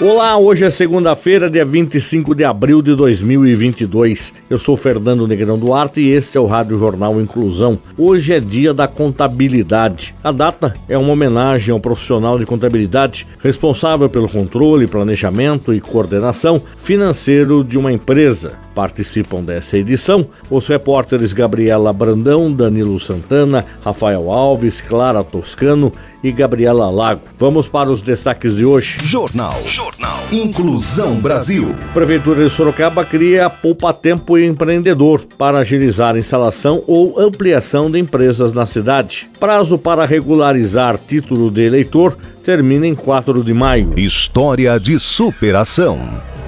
Olá, 0.00 0.38
hoje 0.38 0.64
é 0.64 0.70
segunda-feira, 0.70 1.50
dia 1.50 1.64
25 1.64 2.32
de 2.32 2.44
abril 2.44 2.80
de 2.80 2.94
2022. 2.94 4.32
Eu 4.48 4.56
sou 4.56 4.76
Fernando 4.76 5.26
Negrão 5.26 5.58
Duarte 5.58 6.00
e 6.00 6.10
este 6.12 6.38
é 6.38 6.40
o 6.40 6.46
Rádio 6.46 6.78
Jornal 6.78 7.20
Inclusão. 7.20 7.76
Hoje 7.98 8.32
é 8.32 8.38
dia 8.38 8.72
da 8.72 8.86
contabilidade. 8.86 10.14
A 10.22 10.30
data 10.30 10.72
é 10.88 10.96
uma 10.96 11.10
homenagem 11.10 11.72
ao 11.72 11.80
profissional 11.80 12.38
de 12.38 12.46
contabilidade 12.46 13.26
responsável 13.40 14.08
pelo 14.08 14.28
controle, 14.28 14.86
planejamento 14.86 15.74
e 15.74 15.80
coordenação 15.80 16.62
financeiro 16.76 17.64
de 17.64 17.76
uma 17.76 17.92
empresa. 17.92 18.52
Participam 18.76 19.42
dessa 19.42 19.76
edição 19.76 20.24
os 20.48 20.68
repórteres 20.68 21.32
Gabriela 21.32 21.92
Brandão, 21.92 22.52
Danilo 22.52 23.00
Santana, 23.00 23.66
Rafael 23.84 24.30
Alves, 24.30 24.80
Clara 24.80 25.24
Toscano 25.24 25.92
e 26.22 26.32
Gabriela 26.32 26.90
Lago. 26.90 27.22
Vamos 27.38 27.68
para 27.68 27.90
os 27.90 28.02
destaques 28.02 28.56
de 28.56 28.64
hoje. 28.64 28.98
Jornal. 29.04 29.56
Jornal. 29.66 30.18
Inclusão 30.32 31.16
Brasil. 31.16 31.74
Prefeitura 31.94 32.44
de 32.44 32.50
Sorocaba 32.50 33.04
cria 33.04 33.48
Poupa 33.48 33.92
Tempo 33.92 34.38
Empreendedor 34.38 35.24
para 35.38 35.58
agilizar 35.58 36.14
a 36.14 36.18
instalação 36.18 36.82
ou 36.86 37.18
ampliação 37.18 37.90
de 37.90 37.98
empresas 37.98 38.52
na 38.52 38.66
cidade. 38.66 39.28
Prazo 39.38 39.78
para 39.78 40.04
regularizar 40.04 40.98
título 40.98 41.50
de 41.50 41.62
eleitor 41.62 42.16
termina 42.44 42.86
em 42.86 42.94
4 42.94 43.44
de 43.44 43.52
maio. 43.52 43.98
História 43.98 44.78
de 44.78 44.98
superação. 44.98 45.98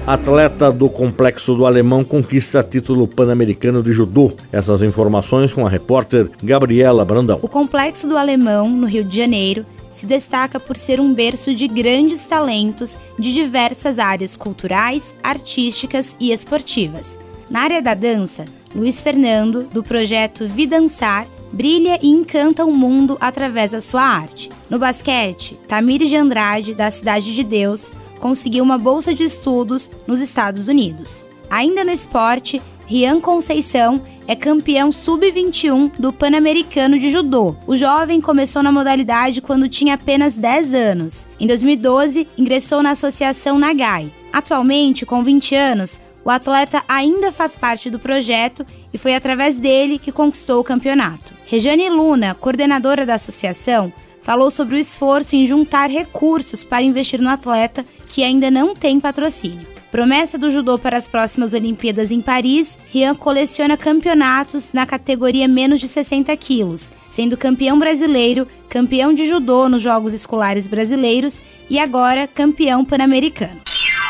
Atleta 0.05 0.71
do 0.71 0.89
Complexo 0.89 1.55
do 1.55 1.63
Alemão 1.63 2.03
conquista 2.03 2.63
título 2.63 3.07
pan-americano 3.07 3.83
de 3.83 3.93
judô. 3.93 4.33
Essas 4.51 4.81
informações 4.81 5.53
com 5.53 5.65
a 5.65 5.69
repórter 5.69 6.27
Gabriela 6.43 7.05
Brandão. 7.05 7.37
O 7.43 7.47
Complexo 7.47 8.07
do 8.07 8.17
Alemão, 8.17 8.67
no 8.67 8.87
Rio 8.87 9.03
de 9.03 9.15
Janeiro, 9.15 9.63
se 9.93 10.07
destaca 10.07 10.59
por 10.59 10.75
ser 10.75 10.99
um 10.99 11.13
berço 11.13 11.53
de 11.53 11.67
grandes 11.67 12.23
talentos 12.23 12.97
de 13.19 13.31
diversas 13.31 13.99
áreas 13.99 14.35
culturais, 14.35 15.13
artísticas 15.21 16.15
e 16.19 16.31
esportivas. 16.31 17.17
Na 17.47 17.61
área 17.61 17.81
da 17.81 17.93
dança, 17.93 18.45
Luiz 18.75 19.01
Fernando, 19.03 19.67
do 19.71 19.83
projeto 19.83 20.47
Vidançar, 20.47 21.27
brilha 21.51 21.99
e 22.01 22.07
encanta 22.07 22.65
o 22.65 22.71
mundo 22.71 23.17
através 23.21 23.71
da 23.71 23.81
sua 23.81 24.01
arte. 24.01 24.49
No 24.67 24.79
basquete, 24.79 25.59
Tamir 25.67 25.99
de 25.99 26.15
Andrade, 26.15 26.73
da 26.73 26.89
Cidade 26.89 27.35
de 27.35 27.43
Deus, 27.43 27.91
conseguiu 28.21 28.63
uma 28.63 28.77
bolsa 28.77 29.13
de 29.13 29.23
estudos 29.23 29.89
nos 30.07 30.21
Estados 30.21 30.67
Unidos. 30.67 31.25
Ainda 31.49 31.83
no 31.83 31.91
esporte, 31.91 32.61
Rian 32.85 33.19
Conceição 33.19 34.01
é 34.27 34.35
campeão 34.35 34.91
sub-21 34.91 35.91
do 35.97 36.13
Pan-Americano 36.13 36.99
de 36.99 37.09
Judô. 37.09 37.55
O 37.65 37.75
jovem 37.75 38.21
começou 38.21 38.61
na 38.61 38.71
modalidade 38.71 39.41
quando 39.41 39.67
tinha 39.67 39.95
apenas 39.95 40.35
10 40.35 40.73
anos. 40.73 41.25
Em 41.39 41.47
2012, 41.47 42.27
ingressou 42.37 42.83
na 42.83 42.91
Associação 42.91 43.57
Nagai. 43.57 44.13
Atualmente, 44.31 45.05
com 45.05 45.23
20 45.23 45.55
anos, 45.55 45.99
o 46.23 46.29
atleta 46.29 46.83
ainda 46.87 47.31
faz 47.31 47.55
parte 47.55 47.89
do 47.89 47.97
projeto 47.97 48.65
e 48.93 48.97
foi 48.97 49.15
através 49.15 49.57
dele 49.57 49.97
que 49.97 50.11
conquistou 50.11 50.59
o 50.59 50.63
campeonato. 50.63 51.33
Rejane 51.45 51.89
Luna, 51.89 52.35
coordenadora 52.35 53.05
da 53.05 53.15
associação, 53.15 53.91
falou 54.21 54.51
sobre 54.51 54.75
o 54.75 54.79
esforço 54.79 55.35
em 55.35 55.45
juntar 55.47 55.89
recursos 55.89 56.63
para 56.63 56.83
investir 56.83 57.21
no 57.21 57.29
atleta 57.29 57.85
que 58.11 58.23
ainda 58.23 58.51
não 58.51 58.75
tem 58.75 58.99
patrocínio. 58.99 59.65
Promessa 59.89 60.37
do 60.37 60.51
judô 60.51 60.77
para 60.77 60.97
as 60.97 61.07
próximas 61.07 61.53
Olimpíadas 61.53 62.11
em 62.11 62.21
Paris, 62.21 62.77
Rian 62.89 63.15
coleciona 63.15 63.75
campeonatos 63.75 64.71
na 64.71 64.85
categoria 64.85 65.47
menos 65.47 65.81
de 65.81 65.87
60 65.87 66.35
quilos, 66.37 66.91
sendo 67.09 67.35
campeão 67.35 67.77
brasileiro, 67.77 68.47
campeão 68.69 69.13
de 69.13 69.27
judô 69.27 69.67
nos 69.67 69.81
Jogos 69.81 70.13
Escolares 70.13 70.67
Brasileiros 70.67 71.41
e 71.69 71.77
agora 71.77 72.27
campeão 72.27 72.85
pan-americano. 72.85 73.61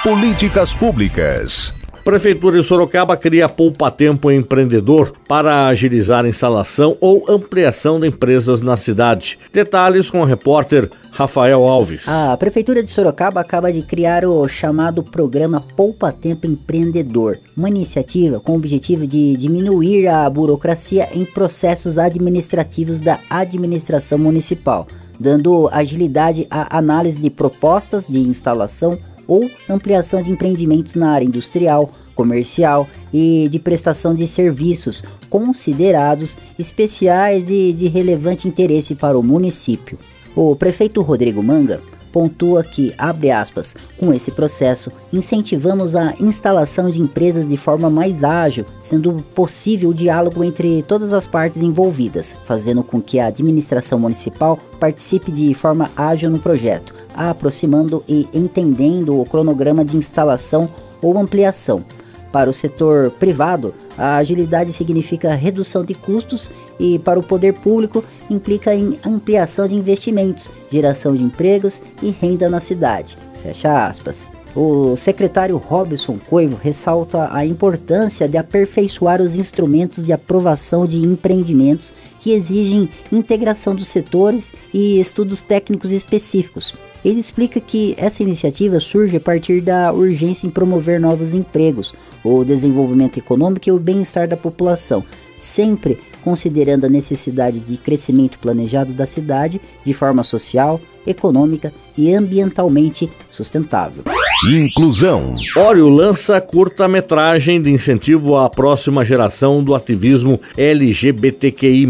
Políticas 0.04 0.74
Públicas. 0.74 1.81
Prefeitura 2.04 2.58
de 2.60 2.64
Sorocaba 2.64 3.16
cria 3.16 3.48
Poupa 3.48 3.92
Tempo 3.92 4.32
Empreendedor 4.32 5.14
para 5.28 5.68
agilizar 5.68 6.26
instalação 6.26 6.98
ou 7.00 7.26
ampliação 7.30 8.00
de 8.00 8.08
empresas 8.08 8.60
na 8.60 8.76
cidade. 8.76 9.38
Detalhes 9.54 10.10
com 10.10 10.22
o 10.22 10.26
repórter 10.26 10.90
Rafael 11.12 11.62
Alves. 11.68 12.08
A 12.08 12.36
Prefeitura 12.38 12.82
de 12.82 12.90
Sorocaba 12.90 13.40
acaba 13.40 13.72
de 13.72 13.84
criar 13.84 14.26
o 14.26 14.48
chamado 14.48 15.04
Programa 15.04 15.64
Poupa 15.76 16.12
Tempo 16.12 16.48
Empreendedor, 16.48 17.38
uma 17.56 17.70
iniciativa 17.70 18.40
com 18.40 18.54
o 18.54 18.56
objetivo 18.56 19.06
de 19.06 19.36
diminuir 19.38 20.08
a 20.08 20.28
burocracia 20.28 21.08
em 21.14 21.24
processos 21.24 22.00
administrativos 22.00 23.00
da 23.00 23.20
administração 23.30 24.18
municipal, 24.18 24.88
dando 25.20 25.70
agilidade 25.72 26.48
à 26.50 26.80
análise 26.80 27.22
de 27.22 27.30
propostas 27.30 28.06
de 28.10 28.20
instalação 28.20 28.98
ou 29.32 29.50
ampliação 29.70 30.22
de 30.22 30.30
empreendimentos 30.30 30.96
na 30.96 31.12
área 31.12 31.24
industrial, 31.24 31.90
comercial 32.14 32.86
e 33.14 33.48
de 33.50 33.60
prestação 33.60 34.14
de 34.14 34.28
serviços 34.28 35.02
considerados 35.30 36.36
especiais 36.60 37.50
e 37.50 37.72
de 37.72 37.88
relevante 37.88 38.46
interesse 38.46 38.94
para 38.94 39.18
o 39.18 39.24
município. 39.24 39.98
O 40.36 40.54
prefeito 40.54 41.02
Rodrigo 41.02 41.42
Manga 41.42 41.80
pontua 42.12 42.64
que, 42.64 42.94
abre 42.98 43.32
aspas, 43.32 43.76
com 43.98 44.14
esse 44.14 44.32
processo, 44.32 44.92
incentivamos 45.12 45.96
a 45.96 46.14
instalação 46.20 46.90
de 46.90 47.02
empresas 47.02 47.50
de 47.50 47.58
forma 47.58 47.90
mais 47.90 48.24
ágil, 48.24 48.66
sendo 48.82 49.14
possível 49.34 49.90
o 49.90 49.94
diálogo 49.94 50.44
entre 50.44 50.84
todas 50.84 51.14
as 51.14 51.26
partes 51.26 51.62
envolvidas, 51.62 52.36
fazendo 52.46 52.84
com 52.84 53.02
que 53.02 53.20
a 53.20 53.28
administração 53.28 54.00
municipal 54.00 54.60
participe 54.80 55.32
de 55.32 55.54
forma 55.54 55.92
ágil 55.96 56.30
no 56.30 56.40
projeto, 56.40 56.94
aproximando 57.14 58.04
e 58.08 58.28
entendendo 58.34 59.20
o 59.20 59.26
cronograma 59.26 59.86
de 59.86 59.98
instalação 59.98 60.70
ou 61.02 61.18
ampliação. 61.18 61.84
Para 62.32 62.50
o 62.50 62.54
setor 62.54 63.12
privado, 63.12 63.74
a 63.98 64.16
agilidade 64.16 64.72
significa 64.72 65.36
redução 65.36 65.84
de 65.84 65.94
custos 65.94 66.50
e 66.82 66.98
para 66.98 67.20
o 67.20 67.24
poder 67.24 67.54
público 67.54 68.04
implica 68.28 68.74
em 68.74 68.98
ampliação 69.06 69.68
de 69.68 69.76
investimentos, 69.76 70.50
geração 70.70 71.16
de 71.16 71.24
empregos 71.24 71.80
e 72.02 72.10
renda 72.10 72.50
na 72.50 72.60
cidade. 72.60 73.16
Fecha 73.42 73.88
aspas. 73.88 74.28
O 74.54 74.98
secretário 74.98 75.56
Robson 75.56 76.18
Coivo 76.30 76.60
ressalta 76.62 77.30
a 77.32 77.46
importância 77.46 78.28
de 78.28 78.38
aperfeiçoar 78.38 79.22
os 79.22 79.36
instrumentos 79.36 80.04
de 80.04 80.12
aprovação 80.12 80.86
de 80.86 80.98
empreendimentos 80.98 81.94
que 82.20 82.32
exigem 82.32 82.90
integração 83.12 83.74
dos 83.74 83.88
setores 83.88 84.54
e 84.74 85.00
estudos 85.00 85.42
técnicos 85.42 85.94
específicos. 85.94 86.76
Ele 87.04 87.20
explica 87.20 87.62
que 87.62 87.96
essa 87.98 88.24
iniciativa 88.24 88.80
surge 88.82 89.16
a 89.16 89.22
partir 89.22 89.62
da 89.62 89.94
urgência 89.94 90.46
em 90.46 90.50
promover 90.50 91.00
novos 91.00 91.34
empregos, 91.34 91.96
o 92.22 92.44
desenvolvimento 92.44 93.18
econômico 93.18 93.70
e 93.70 93.72
o 93.72 93.80
bem-estar 93.80 94.28
da 94.28 94.36
população, 94.36 95.02
sempre 95.42 96.00
considerando 96.24 96.86
a 96.86 96.90
necessidade 96.90 97.60
de 97.60 97.76
crescimento 97.76 98.38
planejado 98.40 98.94
da 98.94 99.08
cidade 99.08 99.60
de 99.84 99.94
forma 99.94 100.24
social, 100.24 100.80
econômica 101.06 101.74
e 101.98 102.14
ambientalmente 102.14 103.12
sustentável. 103.32 104.04
Inclusão. 104.50 105.30
Oreo 105.56 105.88
lança 105.88 106.42
curta-metragem 106.42 107.62
de 107.62 107.70
incentivo 107.70 108.36
à 108.36 108.50
próxima 108.50 109.06
geração 109.06 109.64
do 109.64 109.76
ativismo 109.76 110.42
LGBTQI+. 110.58 111.88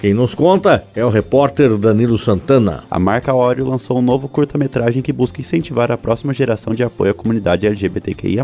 Quem 0.00 0.14
nos 0.14 0.34
conta 0.34 0.82
é 0.96 1.04
o 1.04 1.10
repórter 1.10 1.76
Danilo 1.76 2.16
Santana. 2.16 2.82
A 2.90 2.98
marca 2.98 3.34
Oreo 3.34 3.68
lançou 3.68 3.98
um 3.98 4.02
novo 4.02 4.26
curta-metragem 4.26 5.02
que 5.02 5.12
busca 5.12 5.42
incentivar 5.42 5.92
a 5.92 5.98
próxima 5.98 6.32
geração 6.32 6.74
de 6.74 6.82
apoio 6.82 7.10
à 7.10 7.14
comunidade 7.14 7.66
LGBTQIA+. 7.66 8.42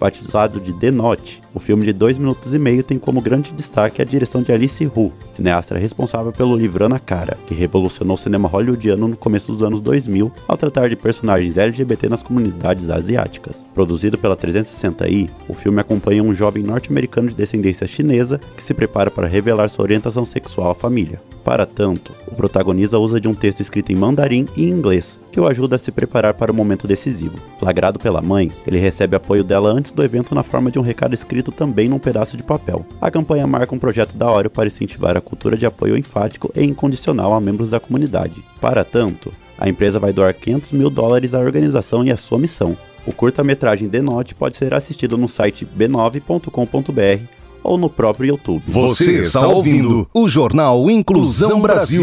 Batizado 0.00 0.58
de 0.58 0.72
The 0.72 0.90
Note, 0.90 1.42
o 1.52 1.60
filme 1.60 1.84
de 1.84 1.92
2 1.92 2.18
minutos 2.18 2.52
e 2.54 2.58
meio 2.58 2.82
tem 2.82 2.98
como 2.98 3.20
grande 3.20 3.52
destaque 3.52 4.00
a 4.00 4.04
direção 4.04 4.42
de 4.42 4.52
Alice 4.52 4.84
Hu, 4.94 5.12
cineasta 5.32 5.76
responsável 5.78 6.32
pelo 6.32 6.56
livro 6.56 6.84
Ana 6.84 6.98
Cara, 6.98 7.36
que 7.46 7.54
revolucionou 7.54 8.14
o 8.14 8.18
cinema 8.18 8.48
hollywoodiano 8.48 9.08
no 9.08 9.16
começo 9.16 9.52
dos 9.52 9.62
anos 9.62 9.80
2000 9.80 10.32
ao 10.48 10.56
tratar 10.56 10.88
de 10.88 10.96
personagens 10.96 11.56
LGBT 11.56 12.08
nas 12.08 12.22
comunidades 12.22 12.85
asiáticas. 12.90 13.68
Produzido 13.74 14.18
pela 14.18 14.36
360i, 14.36 15.30
o 15.48 15.54
filme 15.54 15.80
acompanha 15.80 16.22
um 16.22 16.34
jovem 16.34 16.62
norte-americano 16.62 17.28
de 17.28 17.34
descendência 17.34 17.86
chinesa 17.86 18.40
que 18.56 18.62
se 18.62 18.74
prepara 18.74 19.10
para 19.10 19.26
revelar 19.26 19.68
sua 19.68 19.84
orientação 19.84 20.24
sexual 20.24 20.70
à 20.70 20.74
família. 20.74 21.20
Para 21.46 21.64
tanto, 21.64 22.12
o 22.26 22.34
protagonista 22.34 22.98
usa 22.98 23.20
de 23.20 23.28
um 23.28 23.34
texto 23.34 23.60
escrito 23.60 23.92
em 23.92 23.94
mandarim 23.94 24.48
e 24.56 24.68
inglês, 24.68 25.16
que 25.30 25.38
o 25.38 25.46
ajuda 25.46 25.76
a 25.76 25.78
se 25.78 25.92
preparar 25.92 26.34
para 26.34 26.50
o 26.50 26.54
momento 26.54 26.88
decisivo. 26.88 27.38
Flagrado 27.60 28.00
pela 28.00 28.20
mãe, 28.20 28.50
ele 28.66 28.80
recebe 28.80 29.14
apoio 29.14 29.44
dela 29.44 29.70
antes 29.70 29.92
do 29.92 30.02
evento 30.02 30.34
na 30.34 30.42
forma 30.42 30.72
de 30.72 30.78
um 30.80 30.82
recado 30.82 31.14
escrito 31.14 31.52
também 31.52 31.88
num 31.88 32.00
pedaço 32.00 32.36
de 32.36 32.42
papel. 32.42 32.84
A 33.00 33.12
campanha 33.12 33.46
marca 33.46 33.72
um 33.72 33.78
projeto 33.78 34.16
da 34.16 34.28
hora 34.28 34.50
para 34.50 34.66
incentivar 34.66 35.16
a 35.16 35.20
cultura 35.20 35.56
de 35.56 35.64
apoio 35.64 35.96
enfático 35.96 36.50
e 36.52 36.64
incondicional 36.64 37.32
a 37.32 37.40
membros 37.40 37.70
da 37.70 37.78
comunidade. 37.78 38.42
Para 38.60 38.82
tanto, 38.82 39.32
a 39.58 39.68
empresa 39.68 39.98
vai 39.98 40.12
doar 40.12 40.34
500 40.34 40.72
mil 40.72 40.90
dólares 40.90 41.34
à 41.34 41.38
organização 41.38 42.04
e 42.04 42.10
à 42.10 42.16
sua 42.16 42.38
missão. 42.38 42.76
O 43.06 43.12
curta-metragem 43.12 43.88
The 43.88 44.02
Note 44.02 44.34
pode 44.34 44.56
ser 44.56 44.74
assistido 44.74 45.16
no 45.16 45.28
site 45.28 45.66
b9.com.br 45.66 47.36
ou 47.62 47.76
no 47.76 47.90
próprio 47.90 48.28
YouTube. 48.28 48.62
Você 48.66 49.20
está 49.20 49.46
ouvindo 49.46 50.08
o 50.14 50.28
Jornal 50.28 50.88
Inclusão 50.90 51.60
Brasil. 51.60 52.02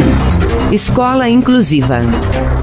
Escola 0.71 1.29
Inclusiva. 1.29 1.99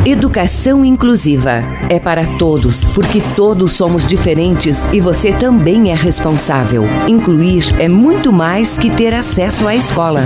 Educação 0.04 0.82
inclusiva 0.82 1.60
é 1.90 2.00
para 2.00 2.24
todos, 2.38 2.86
porque 2.86 3.22
todos 3.36 3.72
somos 3.72 4.08
diferentes 4.08 4.86
e 4.92 5.00
você 5.00 5.30
também 5.32 5.90
é 5.90 5.94
responsável. 5.94 6.84
Incluir 7.06 7.64
é 7.78 7.88
muito 7.88 8.32
mais 8.32 8.78
que 8.78 8.90
ter 8.90 9.14
acesso 9.14 9.68
à 9.68 9.76
escola. 9.76 10.22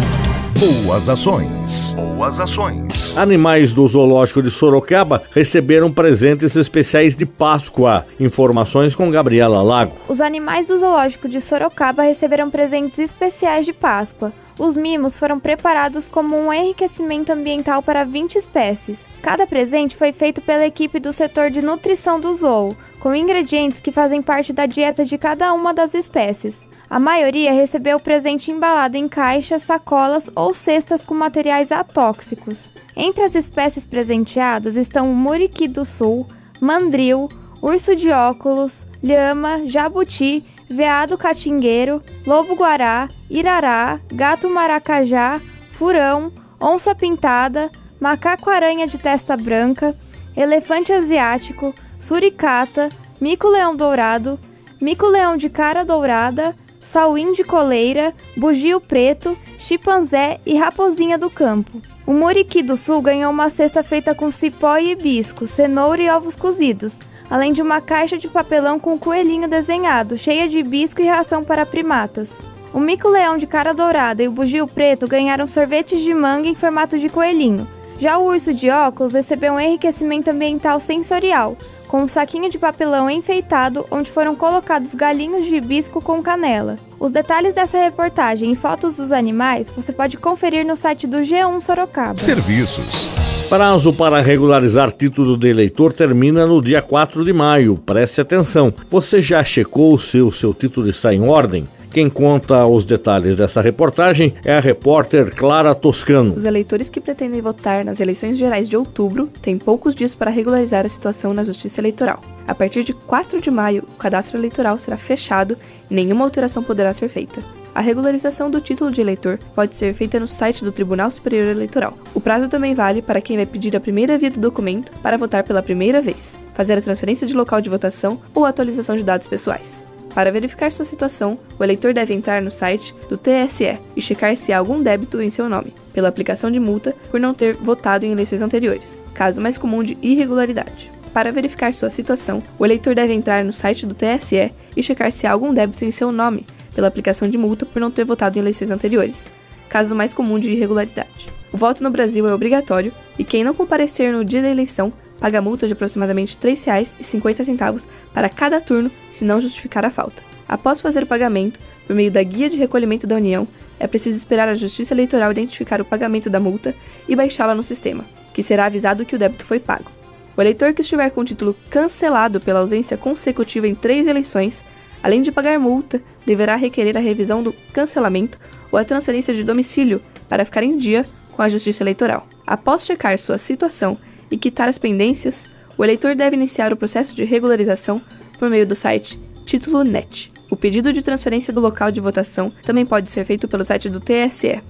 Boas 0.58 1.08
ações. 1.08 1.94
Boas 1.94 2.38
ações. 2.38 3.16
Animais 3.16 3.72
do 3.72 3.86
Zoológico 3.88 4.40
de 4.40 4.50
Sorocaba 4.50 5.24
receberam 5.32 5.92
presentes 5.92 6.54
especiais 6.54 7.16
de 7.16 7.26
Páscoa. 7.26 8.06
Informações 8.20 8.94
com 8.94 9.10
Gabriela 9.10 9.60
Lago. 9.62 9.96
Os 10.08 10.20
animais 10.20 10.68
do 10.68 10.78
Zoológico 10.78 11.28
de 11.28 11.40
Sorocaba 11.40 12.04
receberam 12.04 12.50
presentes 12.50 13.00
especiais 13.00 13.66
de 13.66 13.72
Páscoa. 13.72 14.32
Os 14.56 14.76
mimos 14.76 15.18
foram 15.18 15.40
preparados 15.40 16.08
como 16.08 16.36
um 16.36 16.52
enriquecimento 16.52 17.32
ambiental 17.32 17.82
para 17.82 18.04
20 18.04 18.36
espécies. 18.36 19.00
Cada 19.20 19.46
presente 19.48 19.96
foi 19.96 20.12
feito 20.12 20.40
pela 20.40 20.64
equipe 20.64 21.00
do 21.00 21.12
setor 21.12 21.50
de 21.50 21.60
nutrição 21.60 22.20
do 22.20 22.32
zoo, 22.32 22.76
com 23.00 23.14
ingredientes 23.14 23.80
que 23.80 23.90
fazem 23.90 24.22
parte 24.22 24.52
da 24.52 24.66
dieta 24.66 25.04
de 25.04 25.18
cada 25.18 25.52
uma 25.52 25.74
das 25.74 25.94
espécies. 25.94 26.72
A 26.88 26.98
maioria 26.98 27.52
recebeu 27.52 27.96
o 27.96 28.00
presente 28.00 28.50
embalado 28.50 28.96
em 28.96 29.08
caixas, 29.08 29.62
sacolas 29.62 30.30
ou 30.34 30.54
cestas 30.54 31.04
com 31.04 31.14
materiais 31.14 31.72
atóxicos. 31.72 32.70
Entre 32.94 33.24
as 33.24 33.34
espécies 33.34 33.86
presenteadas 33.86 34.76
estão 34.76 35.10
o 35.10 35.14
muriqui 35.14 35.66
do 35.66 35.84
sul, 35.84 36.26
mandril, 36.60 37.28
urso 37.62 37.96
de 37.96 38.10
óculos, 38.10 38.86
lhama, 39.02 39.66
jabuti, 39.66 40.44
veado 40.68 41.18
catingueiro, 41.18 42.02
lobo-guará, 42.26 43.08
irará, 43.30 43.98
gato 44.12 44.48
maracajá, 44.48 45.40
furão, 45.72 46.32
onça 46.60 46.94
pintada, 46.94 47.70
macaco-aranha 48.00 48.86
de 48.86 48.98
testa 48.98 49.36
branca, 49.36 49.94
elefante 50.36 50.92
asiático, 50.92 51.74
suricata, 51.98 52.88
mico-leão 53.20 53.74
dourado, 53.74 54.38
mico-leão 54.80 55.36
de 55.36 55.48
cara 55.48 55.84
dourada, 55.84 56.54
sauim 56.94 57.32
de 57.32 57.42
coleira, 57.42 58.14
bugio 58.36 58.80
preto, 58.80 59.36
chimpanzé 59.58 60.38
e 60.46 60.54
raposinha 60.54 61.18
do 61.18 61.28
campo. 61.28 61.82
O 62.06 62.12
Muriqui 62.12 62.62
do 62.62 62.76
Sul 62.76 63.02
ganhou 63.02 63.32
uma 63.32 63.50
cesta 63.50 63.82
feita 63.82 64.14
com 64.14 64.30
cipó 64.30 64.78
e 64.78 64.92
hibisco, 64.92 65.44
cenoura 65.44 66.00
e 66.00 66.08
ovos 66.08 66.36
cozidos, 66.36 66.96
além 67.28 67.52
de 67.52 67.60
uma 67.60 67.80
caixa 67.80 68.16
de 68.16 68.28
papelão 68.28 68.78
com 68.78 68.96
coelhinho 68.96 69.48
desenhado, 69.48 70.16
cheia 70.16 70.48
de 70.48 70.58
hibisco 70.58 71.02
e 71.02 71.06
ração 71.06 71.42
para 71.42 71.66
primatas. 71.66 72.38
O 72.72 72.78
mico-leão 72.78 73.36
de 73.38 73.46
cara 73.48 73.74
dourada 73.74 74.22
e 74.22 74.28
o 74.28 74.32
bugio 74.32 74.68
preto 74.68 75.08
ganharam 75.08 75.48
sorvetes 75.48 76.00
de 76.00 76.14
manga 76.14 76.46
em 76.46 76.54
formato 76.54 76.96
de 76.96 77.08
coelhinho. 77.08 77.66
Já 77.98 78.18
o 78.18 78.26
urso 78.26 78.54
de 78.54 78.70
óculos 78.70 79.14
recebeu 79.14 79.54
um 79.54 79.60
enriquecimento 79.60 80.30
ambiental 80.30 80.78
sensorial, 80.78 81.56
com 81.88 82.02
um 82.02 82.08
saquinho 82.08 82.50
de 82.50 82.58
papelão 82.58 83.08
enfeitado 83.08 83.86
onde 83.90 84.10
foram 84.10 84.34
colocados 84.34 84.94
galinhos 84.94 85.46
de 85.46 85.56
hibisco 85.56 86.00
com 86.00 86.22
canela. 86.22 86.76
Os 86.98 87.12
detalhes 87.12 87.54
dessa 87.54 87.78
reportagem 87.78 88.52
e 88.52 88.56
fotos 88.56 88.96
dos 88.96 89.12
animais 89.12 89.72
você 89.74 89.92
pode 89.92 90.16
conferir 90.16 90.66
no 90.66 90.76
site 90.76 91.06
do 91.06 91.18
G1 91.18 91.60
Sorocaba. 91.60 92.16
Serviços. 92.16 93.10
Prazo 93.48 93.92
para 93.92 94.20
regularizar 94.20 94.90
título 94.90 95.36
de 95.36 95.48
eleitor 95.48 95.92
termina 95.92 96.46
no 96.46 96.62
dia 96.62 96.80
4 96.80 97.24
de 97.24 97.32
maio. 97.32 97.76
Preste 97.76 98.20
atenção. 98.20 98.72
Você 98.90 99.20
já 99.20 99.44
checou 99.44 99.98
se 99.98 100.20
o 100.20 100.32
seu 100.32 100.54
título 100.54 100.88
está 100.88 101.14
em 101.14 101.22
ordem? 101.28 101.68
Quem 101.94 102.10
conta 102.10 102.66
os 102.66 102.84
detalhes 102.84 103.36
dessa 103.36 103.60
reportagem 103.60 104.34
é 104.44 104.56
a 104.56 104.60
repórter 104.60 105.32
Clara 105.32 105.76
Toscano. 105.76 106.34
Os 106.34 106.44
eleitores 106.44 106.88
que 106.88 107.00
pretendem 107.00 107.40
votar 107.40 107.84
nas 107.84 108.00
eleições 108.00 108.36
gerais 108.36 108.68
de 108.68 108.76
outubro 108.76 109.28
têm 109.40 109.56
poucos 109.56 109.94
dias 109.94 110.12
para 110.12 110.28
regularizar 110.28 110.84
a 110.84 110.88
situação 110.88 111.32
na 111.32 111.44
Justiça 111.44 111.80
Eleitoral. 111.80 112.20
A 112.48 112.52
partir 112.52 112.82
de 112.82 112.92
4 112.92 113.40
de 113.40 113.48
maio, 113.48 113.84
o 113.94 113.96
cadastro 113.96 114.36
eleitoral 114.36 114.76
será 114.76 114.96
fechado 114.96 115.56
e 115.88 115.94
nenhuma 115.94 116.24
alteração 116.24 116.64
poderá 116.64 116.92
ser 116.92 117.08
feita. 117.08 117.40
A 117.72 117.80
regularização 117.80 118.50
do 118.50 118.60
título 118.60 118.90
de 118.90 119.00
eleitor 119.00 119.38
pode 119.54 119.76
ser 119.76 119.94
feita 119.94 120.18
no 120.18 120.26
site 120.26 120.64
do 120.64 120.72
Tribunal 120.72 121.12
Superior 121.12 121.46
Eleitoral. 121.46 121.96
O 122.12 122.20
prazo 122.20 122.48
também 122.48 122.74
vale 122.74 123.02
para 123.02 123.20
quem 123.20 123.36
vai 123.36 123.46
pedir 123.46 123.76
a 123.76 123.80
primeira 123.80 124.18
via 124.18 124.32
do 124.32 124.40
documento 124.40 124.90
para 125.00 125.16
votar 125.16 125.44
pela 125.44 125.62
primeira 125.62 126.02
vez, 126.02 126.36
fazer 126.54 126.76
a 126.76 126.82
transferência 126.82 127.24
de 127.24 127.34
local 127.34 127.60
de 127.60 127.70
votação 127.70 128.20
ou 128.34 128.44
atualização 128.44 128.96
de 128.96 129.04
dados 129.04 129.28
pessoais. 129.28 129.93
Para 130.14 130.30
verificar 130.30 130.70
sua 130.70 130.84
situação, 130.84 131.38
o 131.58 131.64
eleitor 131.64 131.92
deve 131.92 132.14
entrar 132.14 132.40
no 132.40 132.50
site 132.50 132.94
do 133.08 133.18
TSE 133.18 133.76
e 133.96 134.00
checar 134.00 134.36
se 134.36 134.52
há 134.52 134.58
algum 134.58 134.80
débito 134.80 135.20
em 135.20 135.30
seu 135.30 135.48
nome, 135.48 135.74
pela 135.92 136.08
aplicação 136.08 136.50
de 136.50 136.60
multa 136.60 136.94
por 137.10 137.18
não 137.18 137.34
ter 137.34 137.56
votado 137.56 138.06
em 138.06 138.12
eleições 138.12 138.40
anteriores, 138.40 139.02
caso 139.12 139.40
mais 139.40 139.58
comum 139.58 139.82
de 139.82 139.98
irregularidade. 140.00 140.92
Para 141.12 141.32
verificar 141.32 141.72
sua 141.72 141.90
situação, 141.90 142.42
o 142.58 142.64
eleitor 142.64 142.94
deve 142.94 143.12
entrar 143.12 143.44
no 143.44 143.52
site 143.52 143.86
do 143.86 143.94
TSE 143.94 144.52
e 144.76 144.82
checar 144.82 145.10
se 145.10 145.26
há 145.26 145.32
algum 145.32 145.52
débito 145.52 145.84
em 145.84 145.90
seu 145.90 146.12
nome, 146.12 146.46
pela 146.74 146.86
aplicação 146.86 147.28
de 147.28 147.36
multa 147.36 147.66
por 147.66 147.80
não 147.80 147.90
ter 147.90 148.04
votado 148.04 148.38
em 148.38 148.40
eleições 148.40 148.70
anteriores, 148.70 149.28
caso 149.68 149.94
mais 149.96 150.14
comum 150.14 150.38
de 150.38 150.50
irregularidade. 150.50 151.28
O 151.52 151.56
voto 151.56 151.82
no 151.82 151.90
Brasil 151.90 152.28
é 152.28 152.34
obrigatório 152.34 152.92
e 153.18 153.24
quem 153.24 153.44
não 153.44 153.54
comparecer 153.54 154.12
no 154.12 154.24
dia 154.24 154.42
da 154.42 154.50
eleição 154.50 154.92
paga 155.24 155.40
multa 155.40 155.66
de 155.66 155.72
aproximadamente 155.72 156.36
R$ 156.38 156.52
3,50 156.52 157.86
para 158.12 158.28
cada 158.28 158.60
turno 158.60 158.90
se 159.10 159.24
não 159.24 159.40
justificar 159.40 159.82
a 159.82 159.88
falta. 159.88 160.22
Após 160.46 160.82
fazer 160.82 161.04
o 161.04 161.06
pagamento, 161.06 161.58
por 161.86 161.96
meio 161.96 162.10
da 162.10 162.22
Guia 162.22 162.50
de 162.50 162.58
Recolhimento 162.58 163.06
da 163.06 163.16
União, 163.16 163.48
é 163.80 163.86
preciso 163.86 164.18
esperar 164.18 164.50
a 164.50 164.54
Justiça 164.54 164.92
Eleitoral 164.92 165.30
identificar 165.30 165.80
o 165.80 165.84
pagamento 165.84 166.28
da 166.28 166.38
multa 166.38 166.74
e 167.08 167.16
baixá-la 167.16 167.54
no 167.54 167.62
sistema, 167.62 168.04
que 168.34 168.42
será 168.42 168.66
avisado 168.66 169.06
que 169.06 169.16
o 169.16 169.18
débito 169.18 169.46
foi 169.46 169.58
pago. 169.58 169.90
O 170.36 170.42
eleitor 170.42 170.74
que 170.74 170.82
estiver 170.82 171.10
com 171.10 171.22
o 171.22 171.24
título 171.24 171.56
cancelado 171.70 172.38
pela 172.38 172.60
ausência 172.60 172.98
consecutiva 172.98 173.66
em 173.66 173.74
três 173.74 174.06
eleições, 174.06 174.62
além 175.02 175.22
de 175.22 175.32
pagar 175.32 175.58
multa, 175.58 176.02
deverá 176.26 176.54
requerer 176.54 176.98
a 176.98 177.00
revisão 177.00 177.42
do 177.42 177.54
cancelamento 177.72 178.38
ou 178.70 178.78
a 178.78 178.84
transferência 178.84 179.32
de 179.32 179.42
domicílio 179.42 180.02
para 180.28 180.44
ficar 180.44 180.62
em 180.62 180.76
dia 180.76 181.06
com 181.32 181.40
a 181.40 181.48
Justiça 181.48 181.82
Eleitoral. 181.82 182.28
Após 182.46 182.84
checar 182.84 183.16
sua 183.16 183.38
situação 183.38 183.96
e 184.30 184.36
quitar 184.36 184.68
as 184.68 184.78
pendências, 184.78 185.46
o 185.76 185.84
eleitor 185.84 186.14
deve 186.14 186.36
iniciar 186.36 186.72
o 186.72 186.76
processo 186.76 187.14
de 187.14 187.24
regularização 187.24 188.00
por 188.38 188.48
meio 188.48 188.66
do 188.66 188.74
site 188.74 189.18
Título 189.44 189.82
Net. 189.82 190.32
O 190.50 190.56
pedido 190.56 190.92
de 190.92 191.02
transferência 191.02 191.52
do 191.52 191.60
local 191.60 191.90
de 191.90 192.00
votação 192.00 192.52
também 192.64 192.86
pode 192.86 193.10
ser 193.10 193.24
feito 193.24 193.48
pelo 193.48 193.64
site 193.64 193.88
do 193.88 194.00
TSE. 194.00 194.62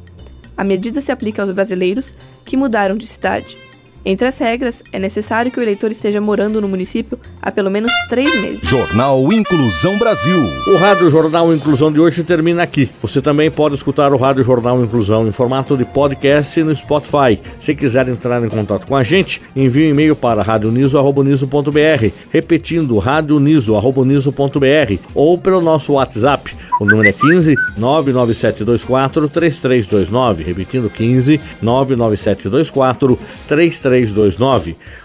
A 0.56 0.64
medida 0.64 1.00
se 1.00 1.12
aplica 1.12 1.42
aos 1.42 1.52
brasileiros 1.52 2.14
que 2.44 2.56
mudaram 2.56 2.96
de 2.96 3.06
cidade 3.06 3.56
entre 4.04 4.28
as 4.28 4.38
regras, 4.38 4.82
é 4.92 4.98
necessário 4.98 5.50
que 5.50 5.58
o 5.58 5.62
eleitor 5.62 5.90
esteja 5.90 6.20
morando 6.20 6.60
no 6.60 6.68
município 6.68 7.18
há 7.40 7.50
pelo 7.50 7.70
menos 7.70 7.90
três 8.08 8.40
meses. 8.40 8.60
Jornal 8.62 9.32
Inclusão 9.32 9.98
Brasil. 9.98 10.38
O 10.66 10.76
Rádio 10.76 11.10
Jornal 11.10 11.54
Inclusão 11.54 11.90
de 11.90 12.00
hoje 12.00 12.22
termina 12.22 12.62
aqui. 12.62 12.90
Você 13.00 13.22
também 13.22 13.50
pode 13.50 13.74
escutar 13.74 14.12
o 14.12 14.16
Rádio 14.16 14.44
Jornal 14.44 14.82
Inclusão 14.82 15.26
em 15.26 15.32
formato 15.32 15.76
de 15.76 15.84
podcast 15.84 16.62
no 16.62 16.76
Spotify. 16.76 17.40
Se 17.58 17.74
quiser 17.74 18.08
entrar 18.08 18.44
em 18.44 18.48
contato 18.48 18.86
com 18.86 18.94
a 18.94 19.02
gente, 19.02 19.40
envie 19.56 19.86
um 19.86 19.90
e-mail 19.90 20.14
para 20.14 20.42
radioniso.br, 20.42 22.12
repetindo 22.30 22.98
radioniso.br 22.98 24.98
ou 25.14 25.38
pelo 25.38 25.62
nosso 25.62 25.94
WhatsApp. 25.94 26.54
O 26.80 26.84
número 26.84 27.08
é 27.08 27.12
15 27.12 27.54
99724 27.76 29.28
3329, 29.28 30.42
repetindo 30.42 30.90
15 30.90 31.40
99724 31.62 33.18
3329. 33.46 34.76